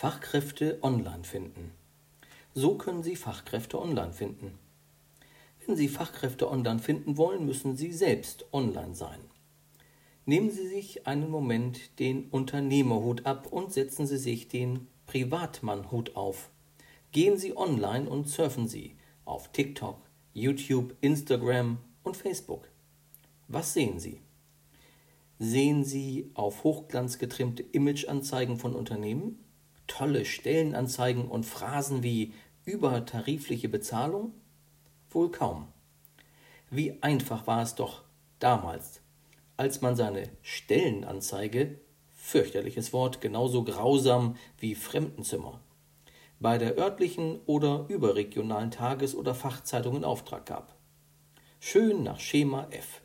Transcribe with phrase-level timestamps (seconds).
[0.00, 1.72] Fachkräfte online finden.
[2.54, 4.56] So können Sie Fachkräfte online finden.
[5.66, 9.18] Wenn Sie Fachkräfte online finden wollen, müssen Sie selbst online sein.
[10.24, 16.48] Nehmen Sie sich einen Moment den Unternehmerhut ab und setzen Sie sich den Privatmannhut auf.
[17.10, 18.94] Gehen Sie online und surfen Sie
[19.24, 19.98] auf TikTok,
[20.32, 22.68] YouTube, Instagram und Facebook.
[23.48, 24.20] Was sehen Sie?
[25.40, 29.44] Sehen Sie auf Hochglanz getrimmte Imageanzeigen von Unternehmen?
[29.88, 32.32] Tolle Stellenanzeigen und Phrasen wie
[32.64, 34.32] übertarifliche Bezahlung?
[35.10, 35.68] Wohl kaum.
[36.70, 38.04] Wie einfach war es doch
[38.38, 39.00] damals,
[39.56, 41.80] als man seine Stellenanzeige,
[42.14, 45.60] fürchterliches Wort, genauso grausam wie Fremdenzimmer,
[46.40, 50.76] bei der örtlichen oder überregionalen Tages- oder Fachzeitung in Auftrag gab.
[51.58, 53.00] Schön nach Schema F.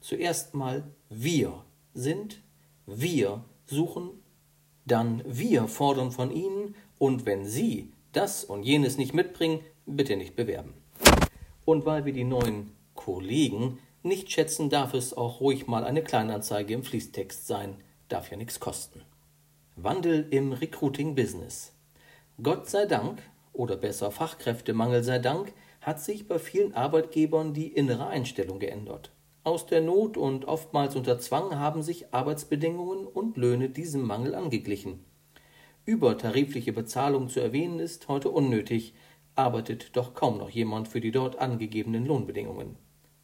[0.00, 2.40] Zuerst mal wir sind,
[2.86, 4.10] wir suchen
[4.90, 10.34] dann wir fordern von Ihnen, und wenn Sie das und jenes nicht mitbringen, bitte nicht
[10.34, 10.74] bewerben.
[11.64, 16.74] Und weil wir die neuen Kollegen nicht schätzen, darf es auch ruhig mal eine Kleinanzeige
[16.74, 17.76] im Fließtext sein,
[18.08, 19.02] darf ja nichts kosten.
[19.76, 21.72] Wandel im Recruiting-Business.
[22.42, 28.06] Gott sei Dank, oder besser Fachkräftemangel sei Dank, hat sich bei vielen Arbeitgebern die innere
[28.08, 29.10] Einstellung geändert.
[29.48, 35.02] Aus der Not und oftmals unter Zwang haben sich Arbeitsbedingungen und Löhne diesem Mangel angeglichen.
[35.86, 38.92] Übertarifliche Bezahlung zu erwähnen ist heute unnötig,
[39.36, 42.76] arbeitet doch kaum noch jemand für die dort angegebenen Lohnbedingungen.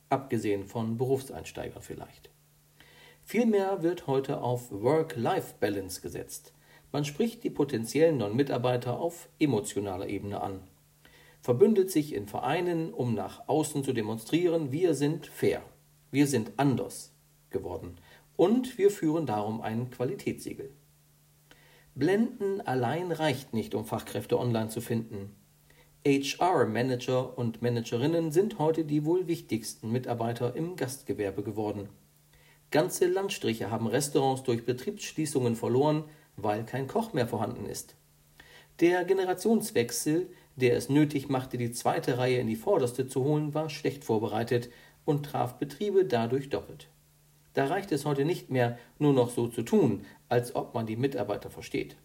[0.08, 2.30] Abgesehen von Berufseinsteigern vielleicht.
[3.22, 6.54] Vielmehr wird heute auf Work-Life-Balance gesetzt.
[6.90, 10.60] Man spricht die potenziellen neuen Mitarbeiter auf emotionaler Ebene an.
[11.42, 15.62] Verbündet sich in Vereinen, um nach außen zu demonstrieren, wir sind fair.
[16.14, 17.12] Wir sind anders
[17.50, 17.96] geworden
[18.36, 20.70] und wir führen darum ein Qualitätssiegel.
[21.96, 25.34] Blenden allein reicht nicht, um Fachkräfte online zu finden.
[26.06, 31.88] HR-Manager und Managerinnen sind heute die wohl wichtigsten Mitarbeiter im Gastgewerbe geworden.
[32.70, 36.04] Ganze Landstriche haben Restaurants durch Betriebsschließungen verloren,
[36.36, 37.96] weil kein Koch mehr vorhanden ist.
[38.78, 43.68] Der Generationswechsel, der es nötig machte, die zweite Reihe in die vorderste zu holen, war
[43.68, 44.70] schlecht vorbereitet
[45.04, 46.88] und traf Betriebe dadurch doppelt.
[47.54, 50.96] Da reicht es heute nicht mehr, nur noch so zu tun, als ob man die
[50.96, 51.96] Mitarbeiter versteht.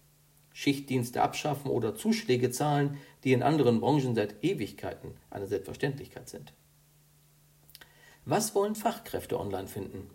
[0.54, 6.54] Schichtdienste abschaffen oder Zuschläge zahlen, die in anderen Branchen seit Ewigkeiten eine Selbstverständlichkeit sind.
[8.26, 10.10] Was wollen Fachkräfte online finden?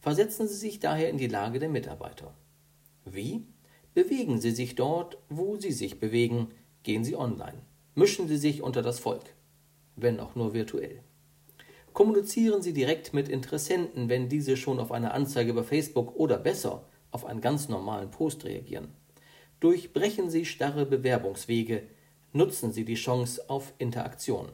[0.00, 2.34] Versetzen Sie sich daher in die Lage der Mitarbeiter.
[3.04, 3.44] Wie?
[3.94, 6.48] Bewegen Sie sich dort, wo Sie sich bewegen,
[6.82, 7.60] gehen Sie online.
[7.94, 9.34] Mischen Sie sich unter das Volk,
[9.96, 11.02] wenn auch nur virtuell.
[11.92, 16.84] Kommunizieren Sie direkt mit Interessenten, wenn diese schon auf eine Anzeige über Facebook oder besser
[17.10, 18.88] auf einen ganz normalen Post reagieren.
[19.60, 21.82] Durchbrechen Sie starre Bewerbungswege,
[22.32, 24.48] nutzen Sie die Chance auf Interaktion.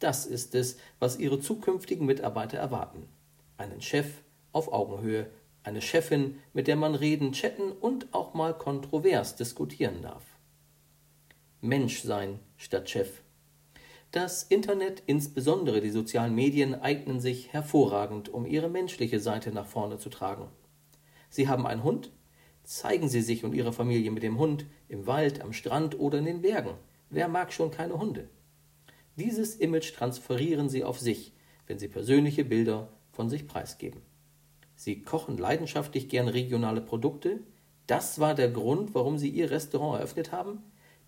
[0.00, 3.08] Das ist es, was Ihre zukünftigen Mitarbeiter erwarten.
[3.56, 4.06] Einen Chef
[4.52, 5.30] auf Augenhöhe,
[5.62, 10.24] eine Chefin, mit der man reden, chatten und auch mal kontrovers diskutieren darf.
[11.60, 13.23] Mensch sein statt Chef.
[14.14, 19.98] Das Internet, insbesondere die sozialen Medien, eignen sich hervorragend, um ihre menschliche Seite nach vorne
[19.98, 20.46] zu tragen.
[21.30, 22.12] Sie haben einen Hund?
[22.62, 26.26] Zeigen Sie sich und Ihre Familie mit dem Hund im Wald, am Strand oder in
[26.26, 26.74] den Bergen.
[27.10, 28.28] Wer mag schon keine Hunde?
[29.16, 31.32] Dieses Image transferieren Sie auf sich,
[31.66, 34.00] wenn Sie persönliche Bilder von sich preisgeben.
[34.76, 37.40] Sie kochen leidenschaftlich gern regionale Produkte.
[37.88, 40.62] Das war der Grund, warum Sie Ihr Restaurant eröffnet haben.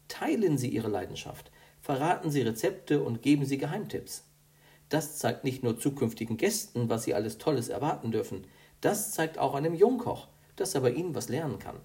[0.09, 1.53] Teilen Sie Ihre Leidenschaft
[1.87, 4.25] verraten Sie Rezepte und geben Sie Geheimtipps.
[4.89, 8.45] Das zeigt nicht nur zukünftigen Gästen, was sie alles Tolles erwarten dürfen,
[8.81, 10.27] das zeigt auch einem Jungkoch,
[10.57, 11.77] dass er bei Ihnen was lernen kann.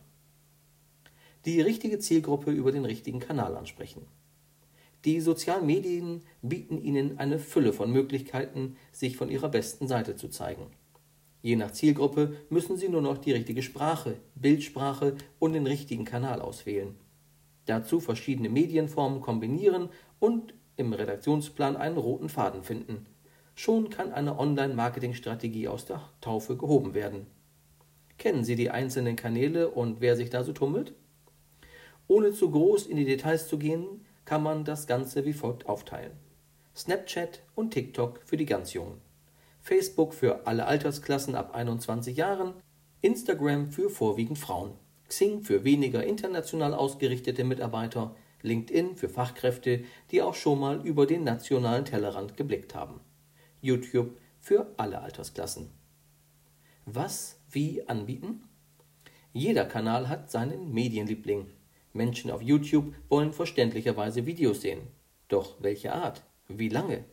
[1.46, 4.08] Die richtige Zielgruppe über den richtigen Kanal ansprechen.
[5.06, 10.30] Die sozialen Medien bieten Ihnen eine Fülle von Möglichkeiten, sich von Ihrer besten Seite zu
[10.30, 10.66] zeigen.
[11.44, 16.42] Je nach Zielgruppe müssen Sie nur noch die richtige Sprache, Bildsprache und den richtigen Kanal
[16.42, 16.96] auswählen
[17.72, 19.90] dazu verschiedene Medienformen kombinieren
[20.20, 23.06] und im Redaktionsplan einen roten Faden finden.
[23.56, 27.28] Schon kann eine Online-Marketing-Strategie aus der Taufe gehoben werden.
[28.18, 30.94] Kennen Sie die einzelnen Kanäle und wer sich da so tummelt?
[32.08, 36.12] Ohne zu groß in die Details zu gehen, kann man das Ganze wie folgt aufteilen.
[36.76, 39.02] Snapchat und TikTok für die ganz Jungen.
[39.62, 42.54] Facebook für alle Altersklassen ab 21 Jahren,
[43.02, 44.74] Instagram für vorwiegend Frauen.
[45.12, 51.26] Xing für weniger international ausgerichtete Mitarbeiter, LinkedIn für Fachkräfte, die auch schon mal über den
[51.26, 53.02] nationalen Tellerrand geblickt haben.
[53.60, 55.70] YouTube für alle Altersklassen.
[56.86, 58.48] Was wie anbieten?
[59.34, 61.48] Jeder Kanal hat seinen Medienliebling.
[61.92, 64.88] Menschen auf YouTube wollen verständlicherweise Videos sehen.
[65.28, 66.24] Doch welche Art?
[66.48, 67.04] Wie lange?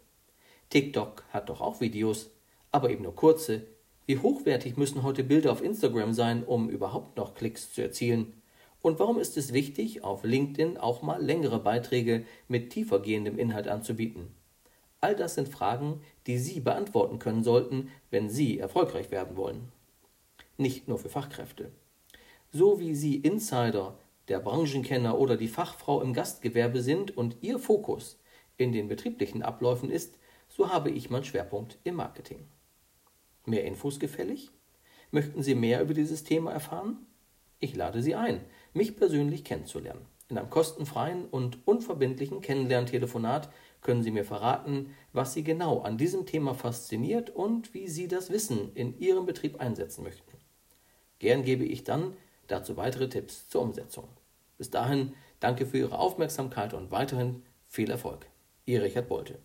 [0.71, 2.31] TikTok hat doch auch Videos,
[2.71, 3.67] aber eben nur kurze.
[4.09, 8.33] Wie hochwertig müssen heute Bilder auf Instagram sein, um überhaupt noch Klicks zu erzielen?
[8.81, 14.29] Und warum ist es wichtig, auf LinkedIn auch mal längere Beiträge mit tiefergehendem Inhalt anzubieten?
[15.03, 19.69] All das sind Fragen, die Sie beantworten können sollten, wenn Sie erfolgreich werden wollen.
[20.57, 21.71] Nicht nur für Fachkräfte.
[22.51, 28.19] So wie Sie Insider, der Branchenkenner oder die Fachfrau im Gastgewerbe sind und Ihr Fokus
[28.57, 30.17] in den betrieblichen Abläufen ist,
[30.49, 32.47] so habe ich meinen Schwerpunkt im Marketing.
[33.49, 34.51] Mehr Infos gefällig?
[35.11, 37.07] Möchten Sie mehr über dieses Thema erfahren?
[37.61, 40.05] Ich lade Sie ein, mich persönlich kennenzulernen.
[40.29, 43.49] In einem kostenfreien und unverbindlichen Kennenlerntelefonat
[43.81, 48.31] können Sie mir verraten, was Sie genau an diesem Thema fasziniert und wie Sie das
[48.31, 50.37] Wissen in Ihrem Betrieb einsetzen möchten.
[51.19, 52.15] Gern gebe ich dann
[52.49, 54.09] dazu weitere Tipps zur Umsetzung.
[54.59, 58.27] Bis dahin danke für Ihre Aufmerksamkeit und weiterhin viel Erfolg.
[58.67, 59.39] Ihr Richard Bolte.